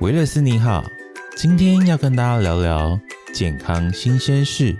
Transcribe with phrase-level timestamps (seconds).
[0.00, 0.82] 维勒斯你好，
[1.36, 2.98] 今天要跟大家聊聊
[3.34, 4.74] 健康新鲜事。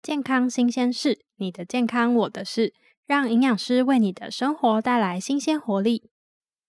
[0.00, 2.72] 健康新鲜事，你的健康我的事，
[3.04, 6.08] 让营养师为你的生活带来新鲜活力。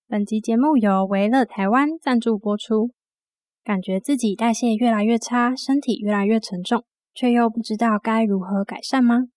[0.07, 2.89] 本集节目由维乐台湾赞助播出。
[3.63, 9.27] 感觉自己代谢越来越差，身体越来越沉重，却又不知道该如何改善吗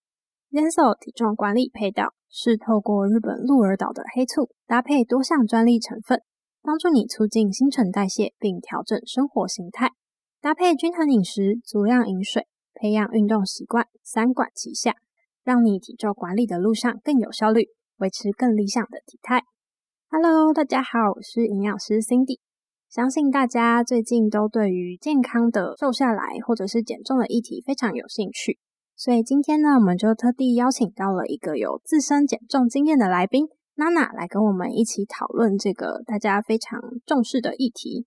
[0.51, 6.21] ？Zenso 体重管理配道是透过日本鹿儿岛的黑醋搭配多项专利成分，
[6.61, 9.91] 帮助你促进新陈代谢并调整生活形态。
[10.41, 14.95] 搭配均衡饮食、足量饮水，培养运动习惯，三管齐下，
[15.45, 19.45] 让你体重管理的路上更有效率，维持更理想的体态。
[20.09, 22.39] Hello，大家好，我是营养师 Cindy。
[22.89, 28.59] 相信大家最近都对于健康的瘦下来或者是减重的议题非常有兴趣，
[28.97, 38.05] 所以今天呢，我们就特地邀请到了一个有自身减重经验的来宾娜娜来跟我们一起讨论这个大家非常重视的议题。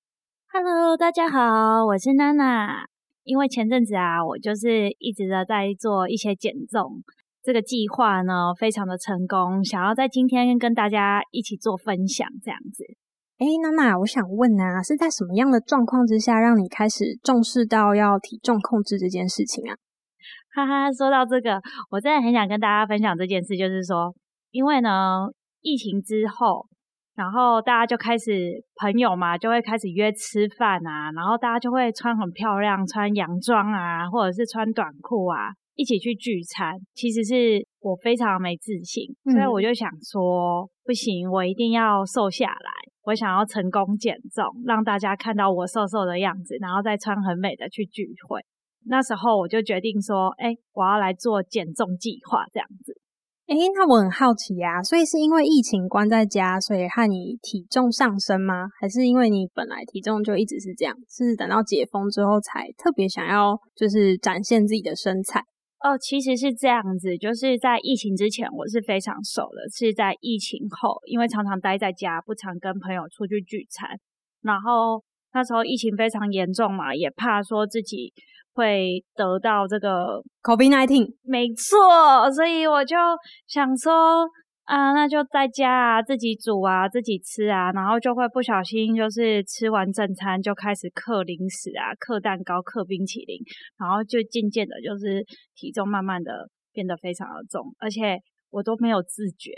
[0.51, 2.87] Hello，大家好，我是娜娜。
[3.23, 7.03] 因为前阵子啊，我就是一直的在做一些减重
[7.43, 12.85] 这个计划呢，非常的成功，想要在今天跟大家一起做分享，这样子。
[13.37, 19.77] 哎，娜娜，我想问啊，是在什么样的状况之下，让你开始重视到要体重控制这件事情啊？
[20.55, 24.15] 哈哈，说到这个，我真的很想跟大家分享这件事，就是说，
[24.51, 25.29] 因为呢，
[25.61, 26.67] 疫情之后，
[27.15, 36.75] 然后大家就开始朋友嘛，就会开始约吃饭啊，然后大家就会穿很漂亮，穿洋装啊，或者是穿短裤啊，一起去聚餐。
[36.95, 42.71] 其实是我非常没自信，所以我就想说，不行，我一定要瘦下来。
[43.05, 48.45] 我想要成功减重，让大家看到我瘦瘦的样子，然后再穿很美的去聚会。
[48.89, 52.95] 那时候我就决定说：“哎，我要来做减重计划，这样子。”
[53.49, 58.69] 哎，那我很好奇啊，所以是因为疫情关在家，所以害你体重上升吗？
[58.79, 65.41] 还是因为你本来体重就一直是这样，是等到解封之后才特别想要就是展现自己的身材？
[65.81, 73.97] 哦，其实是这样子，就是在疫情之前我是非常瘦的，是在疫情后，因为常常待在家，不常跟朋友出去聚餐，
[74.43, 78.13] 然后那时候疫情非常严重嘛，也怕说自己
[78.59, 82.97] 会得到这个 COVID nineteen，没错，所以我就
[83.47, 84.27] 想说。
[84.69, 93.41] 啊，那就在家啊，自己煮啊，自己吃啊，然后就会不小心就是吃完正餐就开始嗑零食啊，嗑蛋糕，嗑冰淇淋，
[93.79, 98.19] 然后就渐渐的，就是体重慢慢的变得非常的重，而且
[98.51, 99.53] 我都没有自觉，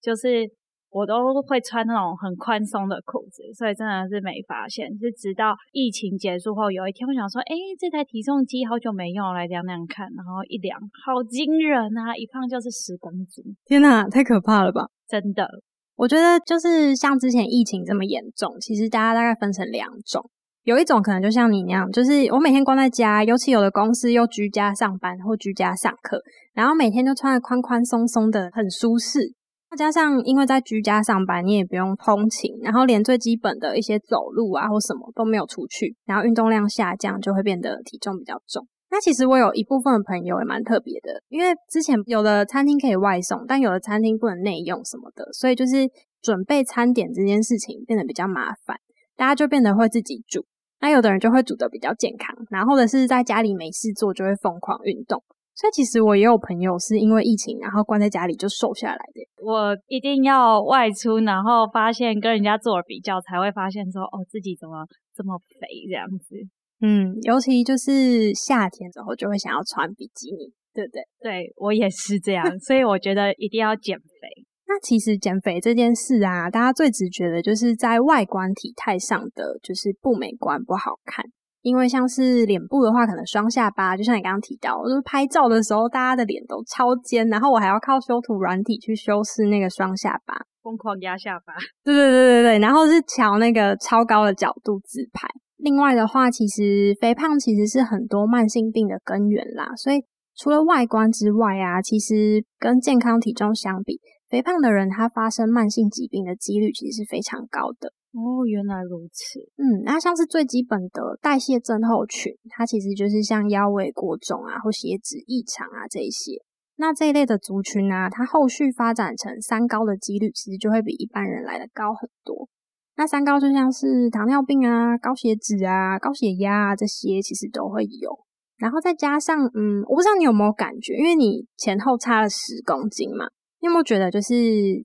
[0.00, 0.50] 就是。
[0.90, 4.88] 我都会穿那种很宽松的裤子，所以真的是没发现。
[4.98, 10.06] 是直到疫情结束后，有一天我想说，哎，这台体重机好久没用，来量量看。
[10.16, 12.16] 然后一量，好惊人啊！
[12.16, 13.44] 一胖就是十公斤。
[13.64, 14.88] 天哪，太可怕了吧！
[15.08, 15.48] 真的，
[15.96, 20.28] 我觉得就是像之前疫情这么严重，其实大家大概分成两种，
[20.64, 26.20] 有一种可能就像你那样，就是我每天关在家，尤其有的公司又居家上班或居家上课，
[26.52, 29.34] 然后每天就穿的宽宽松松的，很舒适。
[29.70, 38.66] 再加上，因为在居家上班，你也不用通勤，然后连最基本的一些走路啊或什么都没有出去，然后运动量下降，就会变得体重比较重。
[38.90, 45.88] 那其实我有一部分的朋友也蛮特别的，因为之前有的餐厅可以外送，但有的餐厅不能内用什么的，所以就是
[46.20, 48.76] 准备餐点这件事情变得比较麻烦，
[49.16, 50.44] 大家就变得会自己煮。
[50.80, 55.22] 那有的人就会煮的比较健康，然后或者是在家里没事做就会疯狂运动。
[55.60, 59.44] 所以其实我也有朋友是因为疫情，然后关在家里就瘦下来的。
[59.44, 66.34] 我一定要外出，然后发现跟人家做了比较，才会发现说，哦，自己怎么这么肥这样子。
[66.80, 71.02] 嗯，尤其就是夏天之后，就会想要穿比基尼，对不对？
[71.20, 74.06] 对我也是这样，所以我觉得一定要减肥。
[74.66, 81.22] 那其实减肥这件事啊，大家最直觉的就是在外观体态上的，就是不美观、不好看。
[81.62, 91.52] 因为像是脸部的话，可能双下巴，就像你刚刚提到，就是拍照的时候，大家的脸都超尖，然后我还要靠修图软体去修饰那个双下巴，疯狂压下巴。
[91.84, 95.28] 对对对对对，然后是调那个超高的角度自拍。
[95.58, 100.02] 另外的话，其实肥胖其实是很多慢性病的根源啦，所以
[100.34, 104.00] 除了外观之外啊，其实跟健康体重相比，
[104.30, 107.92] 肥胖的人他发生慢性疾病的几率其实是非常高的。
[108.12, 109.38] 哦，原来如此。
[109.56, 116.32] 嗯，那像是最基本的代谢症候群，它其实就是像腰围过重啊，或血脂异常啊这一些。
[116.76, 122.48] 那这一类的族群呢，它后续发展成三高的几率，其实就会比一般人来的高很多。
[122.96, 128.18] 那三高就像是糖尿病啊、高血脂啊、高血压啊这些，其实都会有。
[128.58, 133.26] 然后再加上，嗯，我不知道你有没有感觉，因为你前后差了十公斤嘛。
[133.60, 134.34] 你有没有觉得，就是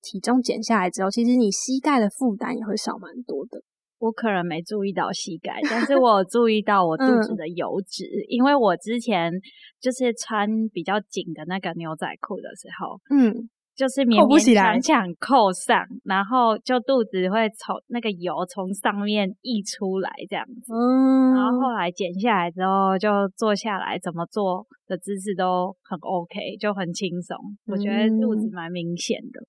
[0.02, 3.62] 体重减下来之后，其实你膝盖的负担也会少蛮多的？
[3.98, 9.32] 我可能没注意到膝盖，但是我注意到我肚子的油脂，因为我之前
[9.80, 13.50] 就是穿比较紧的那个牛仔裤的时候，嗯。
[13.76, 27.36] 就是勉勉强强扣上，然后就肚子会从那个油从上面溢出来这样子，嗯然后后来减下来之后就坐下来，怎么做的姿势都很 OK，就很轻松。
[27.66, 29.42] 我觉得肚子蛮明显的，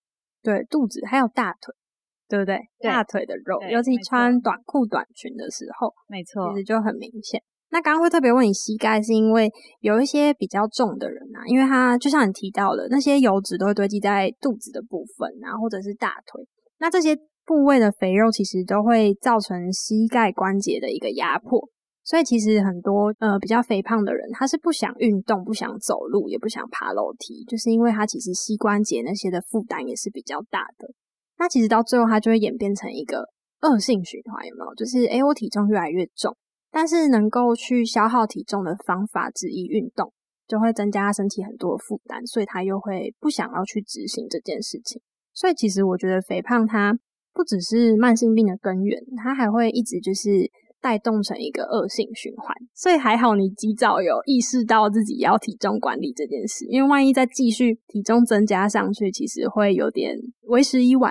[0.42, 1.72] 对，肚子还有大腿，
[2.28, 2.58] 对不对？
[2.80, 7.40] 大腿的肉，尤其穿短裤短裙的时候，没错，其实就很明显。
[7.76, 16.42] 那刚刚会特别问你膝盖，是因为有一些比较重的人啊，因为他就像你提到的，那些油脂都会堆积在肚子的部分，啊或者是大腿，
[16.78, 17.14] 那这些
[17.44, 21.68] 部位的肥肉其实都会造成膝盖关节的一个压迫，
[22.02, 30.88] 所以其实很多呃比较肥胖的人，他是不想运动、不想走路、也不想爬楼梯，就是因为他其实膝关节那些的负担也是比较大的。
[31.38, 33.28] 那其实到最后，他就会演变成一个
[33.60, 34.74] 恶性循环，有没有？
[34.76, 36.34] 就是诶我体重越来越重。
[36.76, 40.12] 但是能够去消耗体重的方法之一，运动
[40.46, 45.00] 就会增加身体很多负担，所以他又会不想要去执行这件事情。
[45.32, 46.94] 所以其实我觉得肥胖它
[47.32, 50.28] 不只是慢性病的根源，它还会一直就是
[50.78, 52.54] 带动成一个恶性循环。
[52.74, 61.10] 所以还好你及早有意识到自己要体重管理这件事，因为万一再继续体重增加上去，其实会有点为时已晚。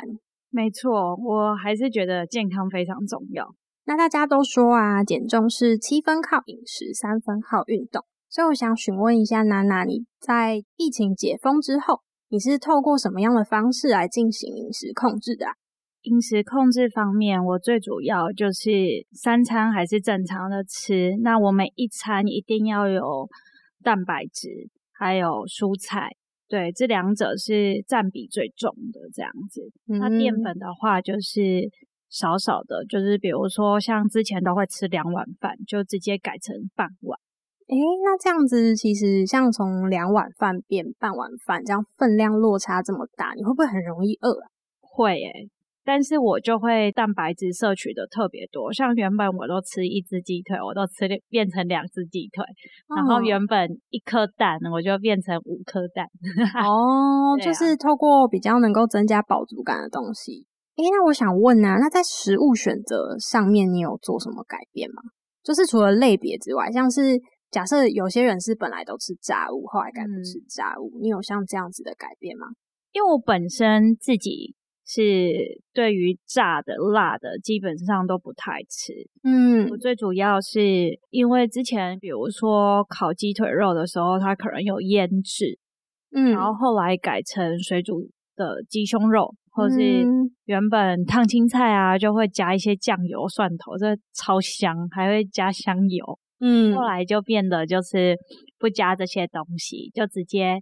[0.52, 3.48] 没错，我还是觉得健康非常重要。
[3.88, 8.04] 那大家都说啊，减重是七分靠饮食，三分靠运动。
[8.28, 15.46] 所以我想询问一下娜娜，你在疫情解封之后，你是透过什么样的方式来进行饮食控制的？
[16.02, 18.70] 饮食控制方面，我最主要就是
[19.14, 21.16] 三餐还是正常的吃。
[21.22, 23.30] 那我每一餐一定要有
[23.84, 24.50] 蛋白质，
[24.94, 26.10] 还有蔬菜，
[26.50, 29.62] 对，这两者是占比最重的这样子。
[29.86, 31.70] 那淀粉的话，就是。
[32.16, 37.20] 少少的，就是比如说像之前都会吃两碗饭，就直接改成半碗。
[37.68, 37.76] 诶，
[38.06, 44.48] 那这样子其实像从两碗饭变半碗饭，这样分量落差这么大，你会不会很容易饿啊？
[44.80, 45.50] 会诶，
[45.84, 52.46] 但是我就会蛋白质摄取的特别多，像原本我都吃一只鸡腿，我都吃变成两只鸡腿，
[52.96, 56.06] 然后原本一颗蛋，我就变成五颗蛋。
[56.64, 60.46] 哦， 就是透过比较能够增加饱足感的东西。
[60.76, 65.02] 诶，那我想问啊，那在食物选择上面，你有做什么改变吗？
[65.42, 67.18] 就是除了类别之外，像是
[67.50, 72.48] 假设有些人是本来都吃炸物，后来改不吃炸物，你有像这样子的改变吗？
[72.92, 74.54] 因为我本身自己
[74.86, 78.92] 是对于炸的、辣的基本上都不太吃。
[79.24, 85.58] 嗯，我最主要是因为之前比如说烤鸡腿肉的时候，它可能有腌制，
[86.12, 89.34] 嗯，然后后来改成水煮的鸡胸肉。
[89.56, 90.06] 或是
[90.44, 96.20] 原本烫青菜啊，就会加一些酱油、蒜头，这超香，还会加香油。
[96.42, 98.18] 嗯，后来就变得就是
[98.60, 100.60] 不加这些东西，就直接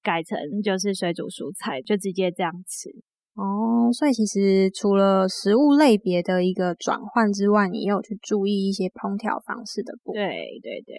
[0.00, 2.88] 改成就是水煮蔬菜，就直接这样吃。
[3.34, 10.22] 哦，所以其实除了食物类别的一个转换之外，你也有去注意一些烹调方式的部分。
[10.22, 10.30] 对
[10.62, 10.94] 对对。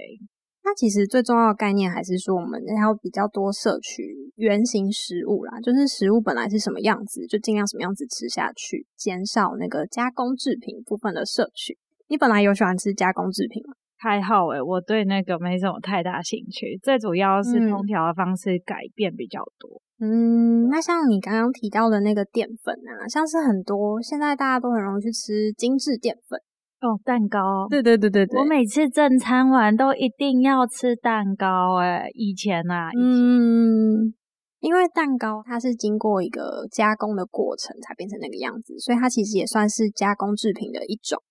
[0.64, 11.78] 那其实最重要的概念还是说，我们要比较多摄取原形食物啦，就是食物本来是什么样子，就尽量什么样子吃下去，减少那个加工制品部分的摄取。
[12.08, 13.74] 你本来有喜欢吃加工制品吗？
[14.00, 19.82] 还好诶，我对那个没什么太大兴趣，最主要是烹调的方式改变比较多。
[20.00, 26.40] 嗯，那像你刚刚提到的那个淀粉啊，像是很多现在大家都很容易去吃精致淀粉。
[26.80, 34.14] 哦，蛋糕，对对对对对，我每次正餐完都一定要吃蛋糕，哎，以前啊，嗯，
[34.60, 41.22] 因为蛋糕它是经过一个加工的过程才变成那个样子，所以它其实也算是加工制品的一种。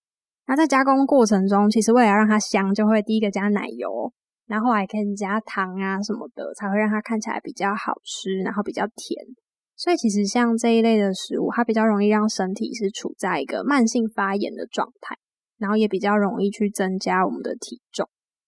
[0.47, 4.13] 那在加工过程中，其实为了让它香，就会第一个加奶油，
[4.47, 9.25] 然后还可以加糖啊什么的，才会让它看起来比较好吃，然后比较甜。
[9.77, 15.17] 所以其实像这一类的食物，它比较容易让身体是处在一个慢性发炎的状态。
[15.59, 18.07] 然后也比较容易去增加我们的体重。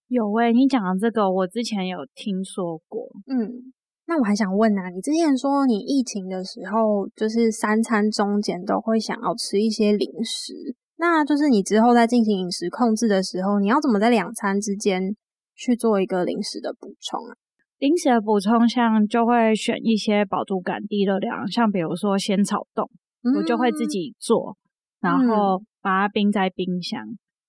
[0.08, 3.08] 有诶，你讲的这个我之前有听说过。
[3.26, 3.72] 嗯，
[4.08, 10.54] 那我还想问啊，你之前说你疫情的时候，就是三餐中间都会想要吃一些零食，
[10.96, 15.14] 那就是你之后在进行饮食控制的时候，你要怎么在两餐之间
[15.54, 17.36] 去做一个零食的补充啊？
[17.78, 22.90] 零食的补充像就会选一些饱足感低热量，像比如说仙草冻，
[23.36, 24.56] 我就会自己做。
[25.00, 27.00] 然后把它冰在冰箱，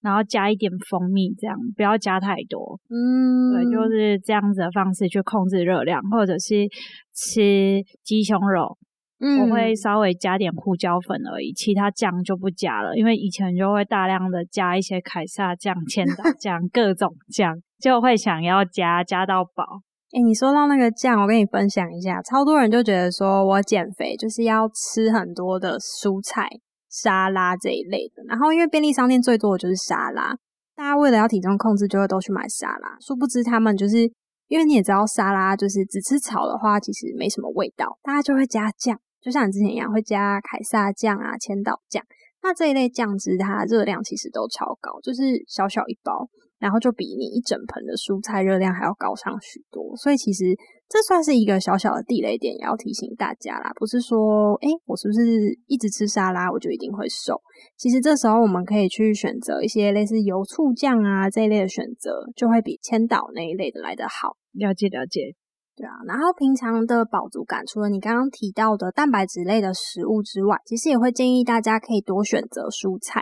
[0.02, 2.80] 然后加一点蜂蜜，这样不要加太多。
[2.90, 6.68] 嗯，对，就是这样子的方式去控制热量，或者是
[7.14, 8.78] 吃鸡胸肉，
[9.20, 19.82] 嗯我会稍微加点胡椒粉而已，其他酱就不加了，因为以前就会大量的加一些凯撒酱、 千岛酱、各种酱，就会想要加加到饱。
[20.12, 26.48] 哎、你说到那个酱，我跟你分享一下，超多人就觉得说我减肥就是要吃很多的蔬菜、
[26.90, 30.36] 沙拉这一类的，然后因为便利商店最多的就是沙拉，
[30.76, 34.12] 大家为了要体重控制，就会都去买沙拉，殊不知他们就是
[34.48, 42.04] 因为你也知道沙拉就是只吃草的话，其实没什么味道，大家就会加酱，就像你之前一样会加凯撒酱啊、千岛酱，
[42.42, 46.30] 那这一类酱汁它热量其实都超高，就是小小一包。
[46.60, 50.44] 然后就比你一整盆的蔬菜热量还要高上许多，所以其实
[50.90, 53.72] 这算是一个小小的地雷点，也要提醒大家啦。
[53.76, 55.22] 不是说，诶，我是不是
[55.68, 57.40] 一直吃沙拉我就一定会瘦？
[57.78, 64.36] 其实这时候我们可以去选择一些类似油醋酱啊这一类的选择，就会比千岛那一类的来得好。
[64.52, 65.36] 了解了解，
[65.76, 73.22] 对啊，然后平常的饱足感，除了你刚刚提到的蛋白质类的食物之外，其实也会建议大家可以多选择蔬菜，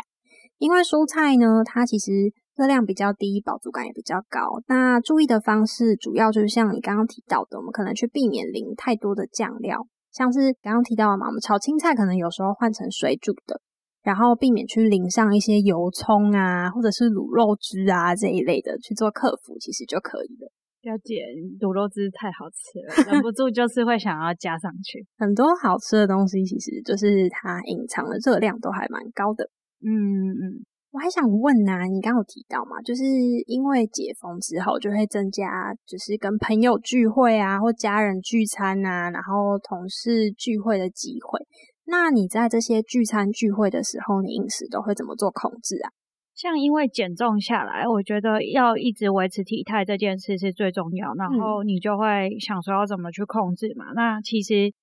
[0.57, 4.61] 因为蔬菜呢，它其实热量比较低，饱足感也比较高。
[4.67, 13.61] 那注意的方式主要就是像你刚刚提到的，我们可能去避免淋太多的酱料，像是刚刚提到的嘛，我们炒青菜可能有时候换成水煮的，
[14.03, 20.51] 然后避免去淋上一些油葱啊，或者是卤肉汁啊这一类的去做克服，其实就可以了。
[20.83, 21.15] 了解，
[21.59, 25.05] 卤肉汁太好吃了，忍不住就是会想要加上去。
[25.19, 29.49] 很多好吃的东西，其实就是它隐藏的热量都还蛮高的。
[29.83, 33.03] 嗯嗯，我还想问呐、你刚刚有提到嘛，就是
[33.45, 41.39] 因为解封之后就会增加，就是跟朋友聚会啊，或家人聚餐啊，然后同事聚会的机会。
[41.85, 45.91] 那你在这些聚餐聚会的时候，你饮食都会怎么做控制啊？
[46.33, 53.85] 像因为减重下来，我觉得要一直维持体态这件事是最重要，然后你就会想说要怎么去控制嘛。
[53.93, 54.73] 那其实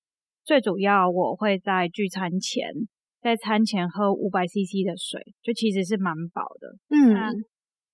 [0.43, 2.67] 最主要，我会在聚餐前，
[3.25, 6.77] 在餐前喝五百 CC 的水，就其实是蛮饱的。
[6.91, 7.43] 嗯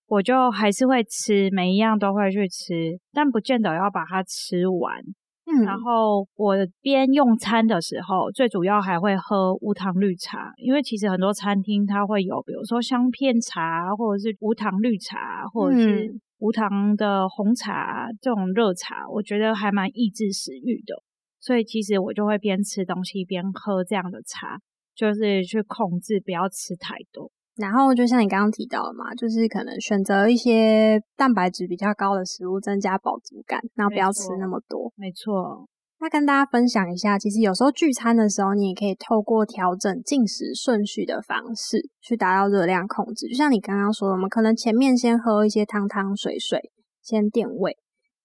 [0.08, 5.00] 我就还是会吃，每一样都会去吃，但不见得要把它吃完。
[5.46, 21.02] 嗯，然后我边用餐的时候，最主要还会喝无糖绿茶，因为其实很多餐厅它会有，比如说香片茶，或者是无糖绿茶，或者是嗯无糖的红茶这种热茶，我觉得还蛮抑制食欲的。
[21.40, 24.60] 所以其实我就会边吃东西边喝这样的茶，
[24.96, 27.32] 就是去控制不要吃太多。
[27.58, 34.92] 然后就像你刚刚提到的嘛，就是可能选择一些蛋白质比较高的食物，增加饱足感，然后不要吃那么多。
[34.96, 35.68] 没错，
[36.00, 43.28] 那跟大家分享一下，其实有时候聚餐的时候，你也可以透过调整进食顺序的方式，去达到热量控制。
[43.28, 46.72] 就像你刚刚说的，我们可能前面先喝一些汤汤水水，
[47.04, 47.78] 先垫胃，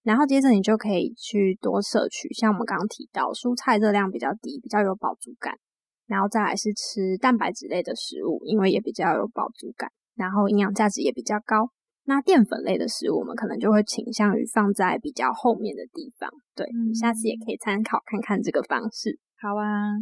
[0.03, 5.53] 然后接着你就可以去多摄取，像我们刚刚提到，蔬菜热量比较低，比较有饱足感，
[6.07, 11.69] 然后再来是吃蛋白质类的食物，因为也比较有饱足感，然后营养价值也比较高。
[12.05, 16.29] 那淀粉类的食物，我们可能就会倾向于放在比较后面的地方。
[16.55, 19.19] 对，下次也可以参考看看这个方式。
[19.41, 19.99] 好啊。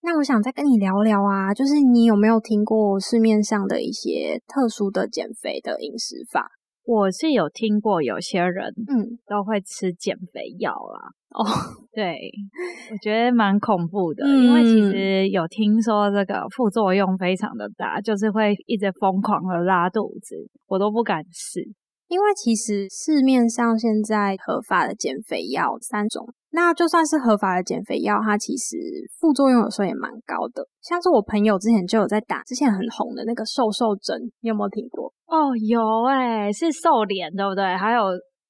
[0.00, 6.48] 那我想再跟你聊聊啊，就是你有没有听过市面上的一些特殊的减肥的饮食法？
[6.88, 11.10] 我是有听过有些人嗯，都会吃减肥药啦。
[11.36, 11.44] 哦，
[11.92, 12.16] 对，
[12.90, 20.34] 我觉得蛮恐怖的，因为其嗯实有听说这个副作用非常的大，就是会一直疯狂的拉肚子，
[20.66, 21.60] 我都不敢试。
[22.08, 28.78] 因为其实市面上现在合法的减肥药三种，那就算是合法的减肥药，它其实
[29.20, 30.66] 副作用有时候也蛮高的。
[30.80, 35.12] 像是我朋友之前就有在打之前很红的那个瘦瘦针，你有没有听过？
[35.28, 37.76] 哦，有诶、是瘦脸对不对？
[37.76, 38.04] 还有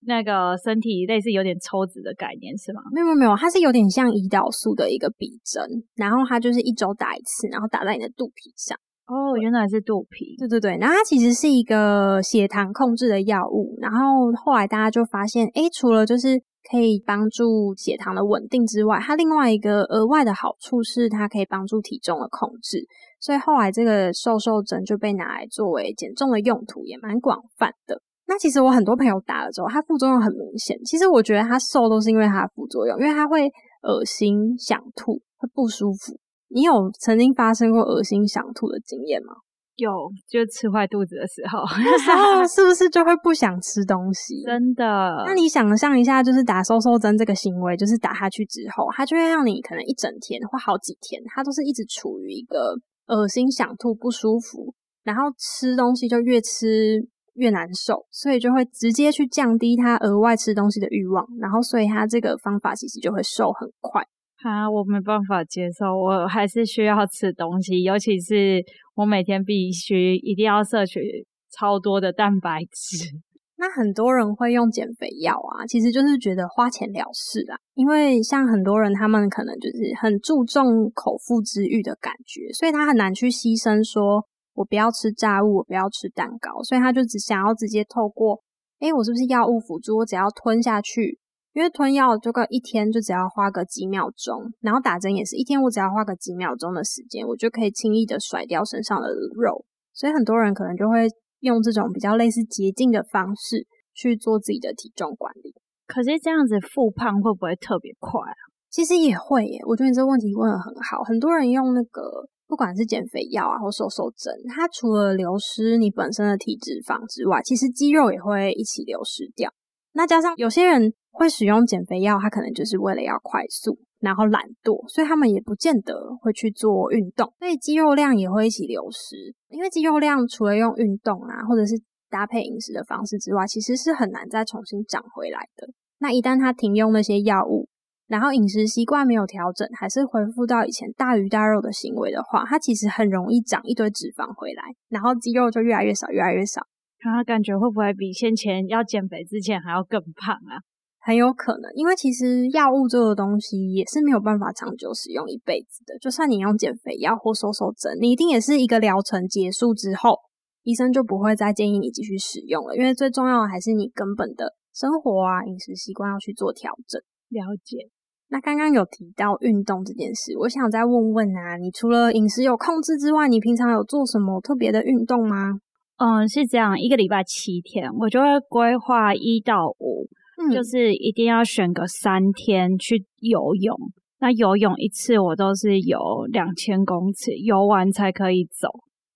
[0.06, 2.80] 那个身体类似有点抽脂的概念是吗？
[2.94, 5.60] 没有没有没有，它是有点像胰岛素的一个比针，
[5.96, 8.78] 然后它就是一周打一次，然后打在你的肚皮上。
[9.08, 10.36] 哦，原来是肚皮。
[10.38, 16.40] 对对对，然后它其实是一个血糖控制的药物，然后后来大家就发现，哎，除了就是
[16.70, 22.84] 可以帮助血糖的稳定之外，它另外一个额外的好处是它可以帮助体重的控制，
[23.20, 28.00] 所以后来这个瘦瘦针就被拿来作为减重的用途，也蛮广泛的。
[28.26, 30.76] 那其实我很多朋友打了之后，它副作用很明显。
[30.84, 33.50] 其实我觉得它瘦都是因为它的副作用，因为它会
[33.82, 36.18] 恶心、想吐、会不舒服。
[36.48, 39.34] 你有曾经发生过恶心想吐的经验吗？
[39.78, 39.90] 有，
[40.28, 44.42] 就吃坏肚子的时候，那时候是不是就会不想吃东西？
[44.46, 45.22] 真的。
[45.26, 52.74] 那你想象一下，就是打瘦瘦针这个行为，就是打下去之后，它就会让你可能一整天或好几天，它都是一直处于一个
[53.06, 64.02] 恶心、想吐、不舒服，然后吃东西就越吃越难受，所以就会直接去降低它额外吃东西的欲望，然后所以它这个方法其实就会瘦很快。
[64.42, 68.62] 啊，我没办法接受，我还是需要吃东西，尤其是
[68.94, 73.16] 我每天必须一定要摄取超多的蛋白质。
[73.58, 77.58] 那很多人会用减肥药啊，其实就是觉得花钱了事啊。
[77.74, 88.40] 因为像很多人，他们可能就是很注重口腹之欲的感觉，所以他很难去牺牲，说我不要吃炸物，我不要吃蛋糕，所以他就只想要直接透过，
[88.78, 89.98] 诶我是不是药物辅助？
[89.98, 91.18] 我只要吞下去。
[91.58, 99.64] 因为吞药这个一天就只要花个几秒钟，然后打针也是一天，我只要花个几秒钟的时间，我就可以轻易的甩掉身上的肉。
[99.92, 101.08] 所以很多人可能就会
[101.40, 105.52] 用这种比较类似捷径的方式去做自己的体重管理。
[105.88, 108.38] 可是这样子复胖会不会特别快啊？
[108.70, 109.58] 其实也会耶。
[109.66, 111.02] 我觉得你这个问题问的很好。
[111.02, 119.50] 很多人用那个不管是减肥药啊或瘦瘦针，它除了流失你本身的体脂肪之外，其实肌肉也会一起流失掉。
[119.98, 120.94] 那加上有些人。
[121.10, 129.34] 会使用减肥药，他可能就是为了要快速，然后懒惰，所以他们也不见得会去做运动，所以肌肉量也会一起流失。
[129.48, 131.74] 因为肌肉量除了用运动啊，或者是
[132.08, 135.66] 搭配饮食的方式之外，其实是很难再重新长回来的。
[135.98, 137.66] 那一旦他停用那些药物，
[138.06, 146.62] 然后饮食习惯没有调整，还是恢复到以前大鱼大肉的行为的话，他其实很容易长一堆脂肪回来，然后肌肉就越来越少，越来越少。
[146.98, 150.60] 他感觉会不会比先前要减肥之前还要更胖啊？
[151.00, 155.96] 很有可能，因为其实药物这个东西也是没有办法长久使用一辈子的。
[156.00, 160.18] 就算你用减肥药或瘦瘦针，你一定也是一个疗程结束之后，
[160.64, 162.76] 医生就不会再建议你继续使用了。
[162.76, 167.00] 因为最重要的还是你根本的生活啊、饮食习惯要去做调整。
[167.30, 167.88] 了解。
[168.28, 175.60] 那刚刚有提到运动这件事，我想再问问啊，你除了饮食有控制之外，你平常有做什么特别的运动吗？
[175.98, 180.08] 嗯，是这样，一个礼拜七天，我就会规划一到五。
[180.52, 183.76] 就是一定要选个三天去游泳，
[184.20, 185.98] 那游泳一次我都是游
[186.30, 188.68] 两千公尺，游完才可以走。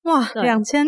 [0.02, 0.84] 哇，两千！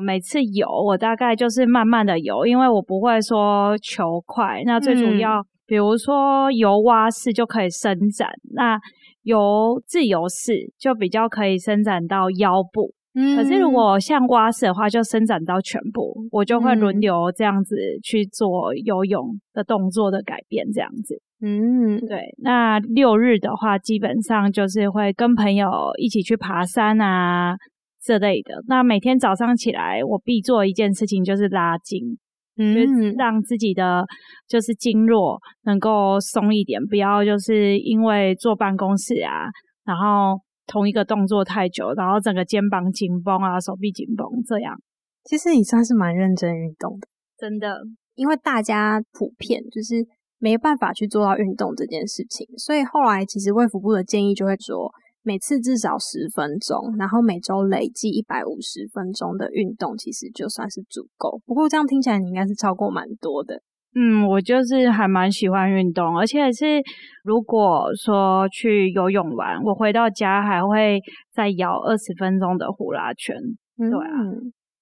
[0.00, 4.62] 每次游我大概就是慢慢的游，因为我不会说求快。
[4.64, 8.78] 那最主要，比如说游蛙式就可以伸展，那
[9.22, 12.94] 游自由式就比较可以伸展到腰部。
[13.34, 19.24] 可是如果像蛙式的话，就伸展到全部，我就会轮流这样子去做游泳
[19.54, 21.18] 的动作的改变，这样子。
[21.40, 22.34] 嗯，对。
[22.42, 27.56] 那六日的话，基本上就是会跟朋友一起去爬山啊
[28.02, 28.54] 这类的。
[28.68, 32.18] 那每天早上起来，我必做一件事情就是拉筋，
[32.58, 34.04] 嗯，让自己的
[34.46, 39.48] 就是经络能够松一点，不要就是因为坐办公室啊，
[39.86, 40.38] 然后。
[40.66, 44.76] 同一个动作太久，然后整个肩膀紧绷啊，手臂紧绷，这样。
[45.24, 47.82] 其实你算是蛮认真运动的，真的。
[48.14, 50.06] 因为大家普遍就是
[50.38, 54.90] 没办法去做到运动这件事情，所以后来其实卫福部的建议就会说，
[55.22, 61.42] 每次至少十分钟，然后每周累计一百五十分钟的运动，其实就算是足够。
[61.44, 63.60] 不过这样听起来你应该是超过蛮多的。
[63.98, 66.82] 嗯，我就是还蛮喜欢运动，而且是
[67.24, 71.00] 如果说去游泳玩，我回到家还会
[71.32, 73.34] 再摇二十分钟的呼啦圈。
[73.78, 74.20] 对啊，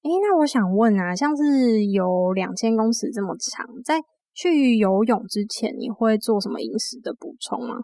[0.03, 4.00] 诶，那我想问啊，像是有两千公尺这么长，在
[4.35, 7.77] 去游泳之前，你会做什么饮食的补充吗？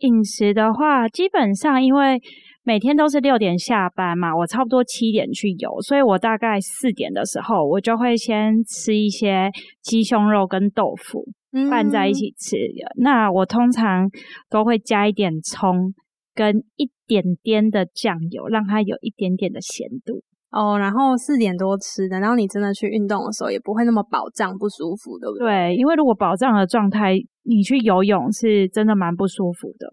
[0.00, 2.20] 饮食的话，基本上因为。
[2.66, 9.50] 每天都是六点下班嘛，我差不多七点去游，所以我大概四点的时候，我就会先吃一些
[9.82, 11.26] 鸡胸肉跟豆腐
[11.70, 12.56] 拌在一起吃。
[12.96, 14.08] 那我通常
[14.48, 15.92] 都会加一点葱
[16.34, 20.78] 跟一点点的酱油，让它有一点点的咸度哦。
[20.78, 25.46] 然后四点多吃等到你真的去运动的时候也不会那么饱胀不舒服，对不对？
[25.46, 29.86] 对，因为如果饱胀的状态，你去游泳是真的蛮不舒服的。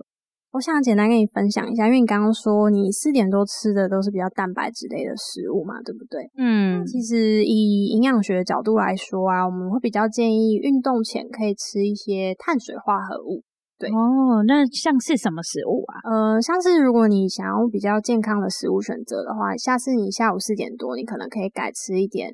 [0.53, 6.29] 我想简单跟你分享一下，因为你刚刚说你四点多吃的都是比较蛋白质类的食物嘛，对不对？
[6.37, 13.41] 嗯，其实以营养学的角度来说啊，我们会比较建议运动前可以吃一些碳水化合物。
[13.79, 15.95] 对哦，那像是什么食物啊？
[16.03, 22.29] 呃，像是如果你想要比较健康的食物选择的话，下次你下午四点多，你可能可以改吃一点，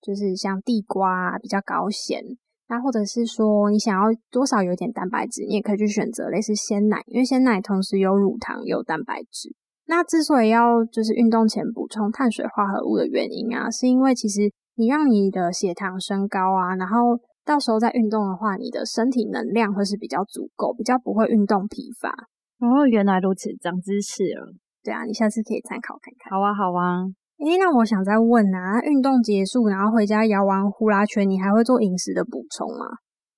[0.00, 2.22] 就是像地瓜，啊比较高纤。
[2.68, 9.54] 那或者是说你想要多少有点蛋白质，你也可以去选择类似鲜奶，因为鲜奶同时有乳糖有蛋白质。
[9.86, 22.10] 那之所以要就是运动前补充碳水化合物的原因啊，是因为其实你让你的血糖升高啊，然后到时候在运动的话，你的身体能量会是比较足够，比较不会运动疲乏。
[22.58, 24.52] 哦，原来如此，长知识了。
[24.82, 26.32] 对啊，你下次可以参考看看。
[26.32, 27.06] 好啊，好啊。
[27.38, 32.86] 诶，那我想再问啊，运动结束然后回家摇完呼啦圈，你还会做饮食的补充吗？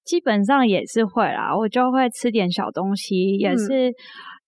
[0.04, 3.92] 基本上也是会啦，我就会吃点小东西，也是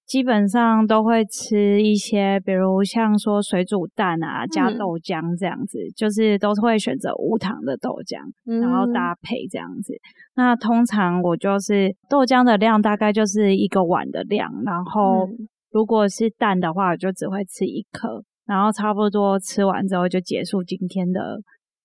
[0.06, 8.18] 基本上都会吃一些，比如像说水煮蛋啊，加豆浆这样子，就是都会选择无糖的豆浆，
[8.60, 9.92] 然后搭配这样子。
[10.34, 15.28] 那通常我就是豆浆的量大概就是一个碗的量，然后
[15.70, 18.22] 如果是蛋的话，我就只会吃一颗。
[18.50, 21.38] 然后差不多吃完之后就结束今天的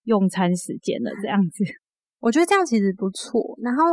[0.06, 1.64] 用餐时间了，这样子，
[2.20, 3.40] 我觉得这样其实不错。
[3.62, 3.84] 然后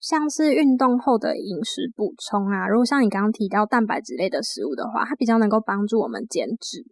[0.00, 6.82] 像是运动后的饮食补充啊，如果像你刚刚提到蛋白质类的食物的话，它比较能够帮助我们减脂、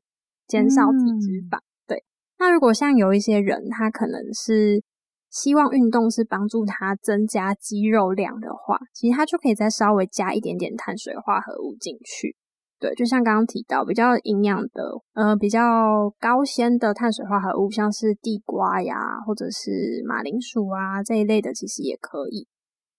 [0.46, 1.58] 减少体脂肪。
[1.86, 2.04] 对，
[2.38, 4.84] 那如果像有一些人，他可能是
[5.30, 12.36] 希望运动是帮助他增加肌肉量的话，其实他就可以再稍微加一点点碳水化合物进去。
[12.80, 22.48] 对，就像刚刚提到，比较营养的，呃，比较高纤的碳水化合物，像是地瓜呀，或者是马铃薯啊这一类的，其实也可以。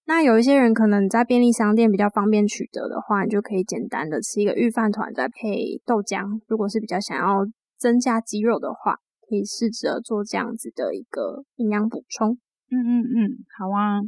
[0.06, 6.40] 那有一些人可能在便利商店比较方便取得的话，你就可以简单的吃一个预饭团，再配豆浆。
[6.48, 7.46] 如果是比较想要
[7.78, 12.38] 增加肌肉的话，可以试着做这样子的一个营养补充。
[12.70, 14.02] 嗯嗯嗯，好啊。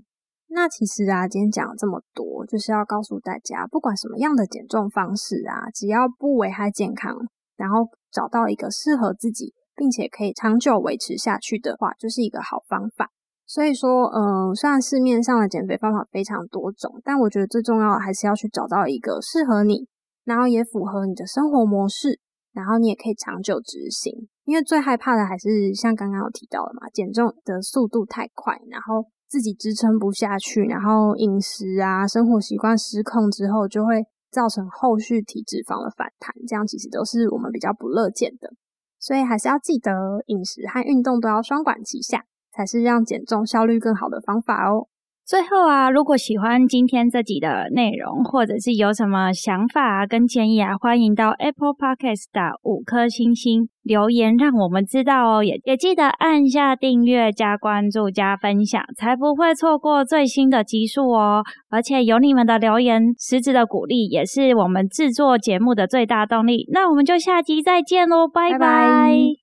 [0.55, 7.17] 那其实啊，今天讲了这么多，就是要告诉大家，不管什么样的减重方式啊，只要不危害健康，
[7.57, 13.09] 然后找到一个适合自己，并且可以长久维持下去的话，就是一个好方法。
[13.47, 19.87] 所以说，嗯，虽然市面上的减肥方法非常多种，但我觉得最重要的还是要去找到一个适合你，
[20.23, 22.19] 然后也符合你的生活模式，
[22.53, 24.29] 然后你也可以长久执行。
[24.45, 29.07] 因为最害怕的还是像刚刚有提到的嘛，减重的速度太快，然后。
[29.33, 38.53] 自己支撑不下去，然后饮食啊、生活习惯失控之后，就会造成后续体脂肪的反弹，这样其实都是我们比较不乐见的。
[38.99, 44.87] 所以还是要记得饮食和运动都要双管齐下，才是让减重效率更好的方法哦。
[45.33, 55.43] 最后啊，如果喜欢今天这集的内容，或者是有什么想法啊跟建议啊，欢迎到 Apple Podcast 打五颗星星留言，让我们知道哦。
[55.43, 61.41] 也也记得按下订阅、加关注、加分享，才不会错过最新的集数哦。
[61.71, 66.67] 而且有你们的留言，实质的鼓励，也是我们制作节目的最大动力。
[66.71, 69.42] 那我们就下集再见喽，拜拜。